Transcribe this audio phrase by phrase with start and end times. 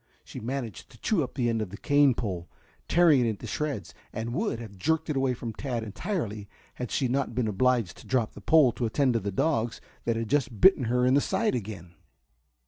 [0.23, 2.49] She managed to chew up the end of the cane pole,
[2.87, 7.07] tearing it into shreds, and would have jerked it away from Tad entirely had she
[7.07, 10.59] not been obliged to drop the pole to attend to the dogs that had just
[10.59, 11.93] bitten her in the side again.